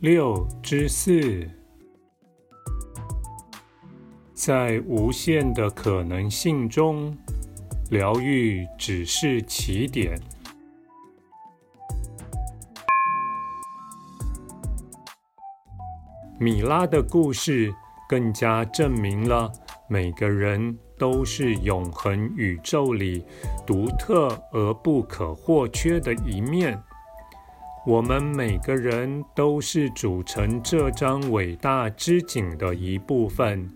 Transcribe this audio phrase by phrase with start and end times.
[0.00, 1.48] 六之四，
[4.34, 7.16] 在无限的可能性中，
[7.88, 10.20] 疗愈只是起点。
[16.38, 17.74] 米拉的故事
[18.06, 19.50] 更加证明了
[19.88, 23.24] 每个人都是永恒宇宙里
[23.66, 26.78] 独特而不可或缺的一面。
[27.86, 33.70] 我们每个人都是组成这张伟大织锦的一部分，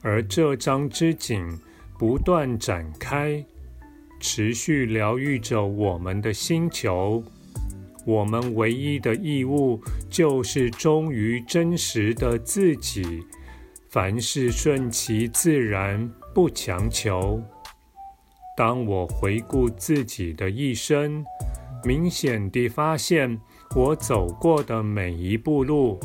[0.00, 1.46] 而这张织锦
[1.98, 3.44] 不断展开，
[4.18, 7.22] 持续疗愈着我们的星球。
[8.06, 9.78] 我们唯一的义务
[10.08, 13.22] 就是忠于真实的自己，
[13.90, 17.38] 凡事顺其自然，不强求。
[18.56, 21.22] 当我回顾自己的一生，
[21.84, 23.40] 明显地发现，
[23.74, 25.98] 我走过的每一步路，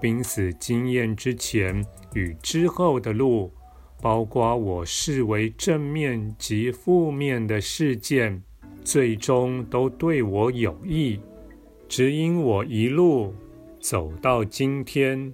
[0.00, 3.52] 濒死经验之前与之后的路，
[4.00, 8.42] 包括我视为正面及负面的事件，
[8.84, 11.18] 最终都对我有益，
[11.88, 13.34] 指引我一路
[13.80, 15.32] 走到今天。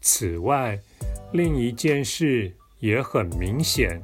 [0.00, 0.78] 此外，
[1.32, 4.02] 另一件事也很明显。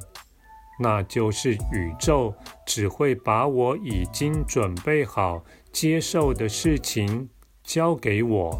[0.81, 2.33] 那就是宇宙
[2.65, 7.29] 只会把我已经准备好接受的事情
[7.63, 8.59] 交给我，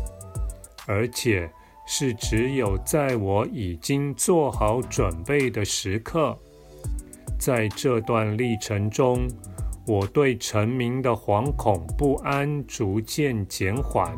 [0.86, 1.52] 而且
[1.88, 6.37] 是只有在我已经做好准备的时刻。
[7.39, 9.27] 在这段历程中，
[9.87, 14.15] 我对成名的惶恐不安逐渐减缓。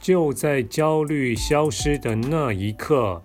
[0.00, 3.22] 就在焦虑消失的那一刻，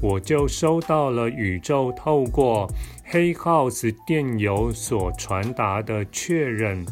[0.00, 2.68] 我就收到了宇宙透过
[3.04, 6.84] 黑耗子电邮所传达的确认，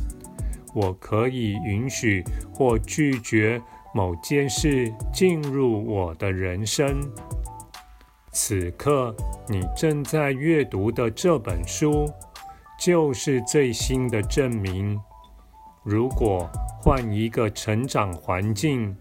[0.75, 3.61] 我可以允许或拒绝
[3.95, 7.01] 某件事进入我的人生。
[8.33, 9.15] 此刻
[9.49, 12.07] 你正在阅读的这本书，
[12.79, 15.01] 就是最新的证明。
[15.85, 16.51] 如果
[16.81, 18.95] 换一个成长环境，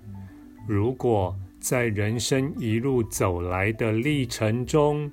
[0.68, 1.36] 如果
[1.68, 5.10] 在人生一路走来的历程中，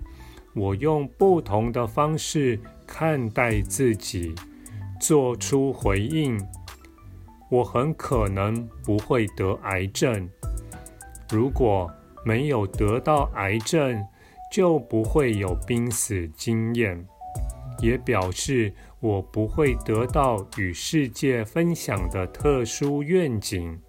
[0.52, 4.34] 我用不同的方式看待自己，
[5.00, 6.38] 做出回应。
[7.48, 10.28] 我很可能不会得癌症。
[11.30, 11.90] 如果
[12.22, 14.04] 没有得到癌症，
[14.52, 17.02] 就不会有濒死经验，
[17.80, 18.70] 也表示
[19.00, 23.80] 我不会得到与世界分享的特殊愿景。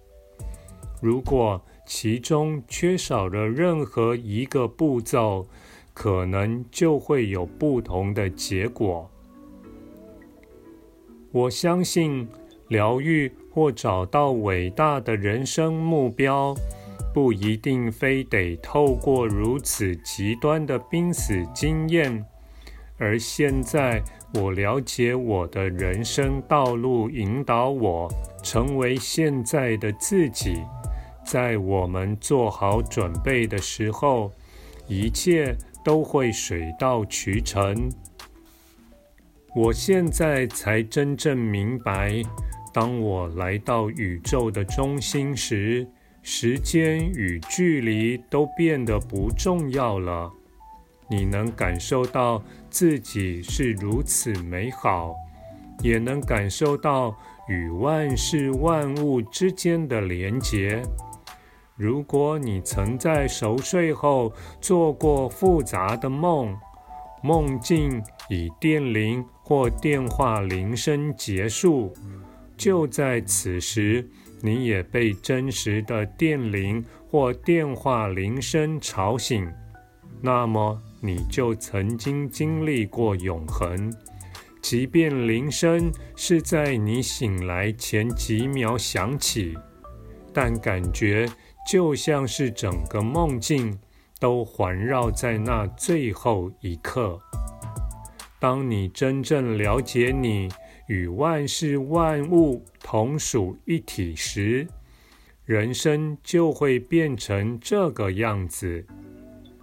[1.04, 5.46] 如果其中缺少了任何一个步骤，
[5.92, 9.10] 可能就会有不同的结果。
[11.30, 12.26] 我相信，
[12.68, 16.54] 疗愈或找到伟大的人生目标，
[17.12, 22.24] 不一定非得透过如此极端的濒死经验。
[22.96, 28.10] 而现在，我了解我的人生道路，引导我
[28.42, 30.62] 成为现在的自己。
[31.24, 34.30] 在我们做好准备的时候，
[34.86, 35.56] 一切。
[35.84, 37.90] 都会水到渠成。
[39.54, 42.22] 我现在才真正明白，
[42.72, 45.86] 当我来到宇宙的中心时，
[46.22, 50.32] 时间与距离都变得不重要了。
[51.10, 55.14] 你能感受到自己是如此美好，
[55.82, 57.14] 也能感受到
[57.46, 60.82] 与万事万物之间的连结。
[61.76, 66.56] 如果你曾在熟睡后做过复杂的梦，
[67.20, 71.92] 梦境以电铃或电话铃声结束，
[72.56, 74.08] 就在此时，
[74.40, 79.50] 你也被真实的电铃或电话铃声吵醒，
[80.22, 83.92] 那么你就曾经经历过永恒，
[84.62, 89.58] 即便铃声是在你醒来前几秒响起，
[90.32, 91.28] 但感觉。
[91.66, 93.78] 就像是整个梦境
[94.18, 97.20] 都环绕在那最后一刻。
[98.38, 100.48] 当你真正了解你
[100.88, 104.66] 与万事万物同属一体时，
[105.46, 108.84] 人生就会变成这个样子，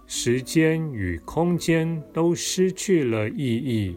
[0.06, 3.96] 时间与空间都失去了意义。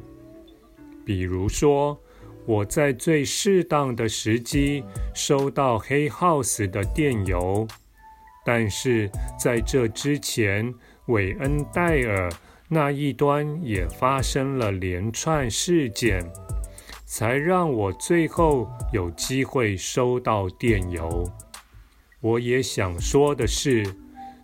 [1.03, 1.99] 比如说，
[2.45, 7.67] 我在最适当的时机收到黑 house 的电邮，
[8.45, 9.09] 但是
[9.39, 10.71] 在这之前，
[11.07, 12.31] 韦恩戴尔
[12.69, 16.23] 那一端也发生了连串事件，
[17.05, 21.23] 才让我最后有机会收到电邮。
[22.21, 23.83] 我也想说的是，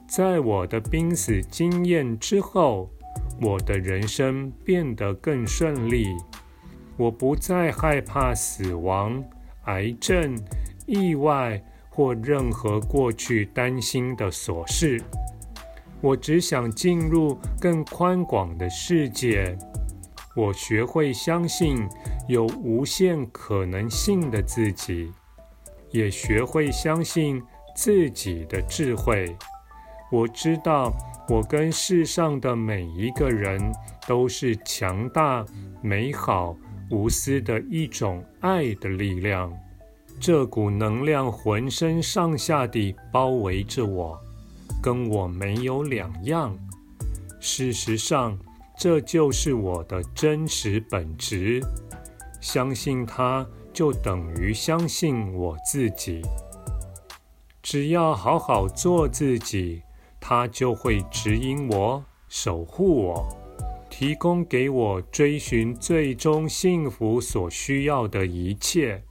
[0.08, 2.90] 在我的濒死经验之后，
[3.40, 6.08] 我的人生变得更顺利。
[6.98, 9.24] 我不再害怕死亡、
[9.66, 10.38] 癌症、
[10.86, 15.00] 意外或任何过去担心的琐事。
[16.02, 19.56] 我只想进入更宽广的世界。
[20.36, 21.88] 我学会相信
[22.28, 25.12] 有无限可能性的自己，
[25.92, 27.44] 也学会相信
[27.76, 29.36] 自己的智慧。
[30.12, 30.92] 我知道，
[31.30, 33.62] 我跟世上的每一个人
[34.08, 35.46] 都是强大、
[35.84, 36.56] 美好。
[36.90, 39.50] 无私的一种爱的力量，
[40.22, 44.16] 这股能量浑身上下地包围着我，
[44.80, 46.56] 跟我没有两样。
[47.40, 48.38] 事实上，
[48.78, 51.60] 这就是我的真实本质。
[52.40, 56.22] 相信它，就等于相信我自己。
[57.64, 59.82] 只要好好做自己，
[60.20, 63.28] 它就会指引我，守护我。
[63.90, 69.04] 提供给我追寻最终幸福所需要的一切。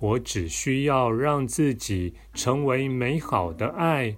[0.00, 4.14] 我只需要让自己成为美好的爱，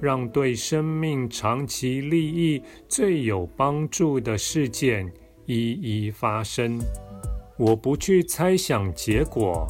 [0.00, 5.12] 让对生命长期利益最有帮助的事件
[5.46, 6.78] 一一发生。
[7.58, 9.66] 我不去猜想结果，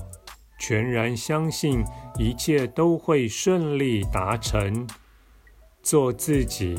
[0.61, 1.83] 全然相信
[2.19, 4.87] 一切都会顺利达成。
[5.83, 6.75] 做自己，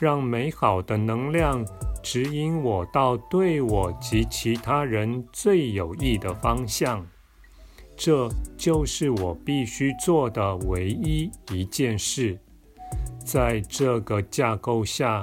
[0.00, 1.66] 让美好的能量。
[2.02, 7.06] 指引我到对我及其他人最有益的方向，
[7.96, 12.38] 这就是我必须做的唯一一件事。
[13.24, 15.22] 在这个架构下，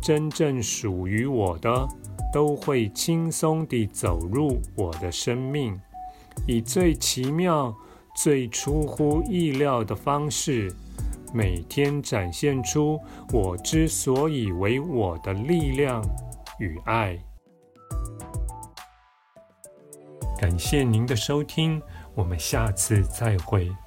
[0.00, 1.86] 真正属于我的
[2.32, 5.78] 都会轻松地走入我的生命，
[6.46, 7.74] 以最奇妙、
[8.16, 10.72] 最出乎意料的方式，
[11.34, 12.98] 每天展现出
[13.32, 16.02] 我之所以为我的力量
[16.58, 17.18] 与爱。
[20.40, 21.80] 感谢您的收听，
[22.14, 23.83] 我们下次再会。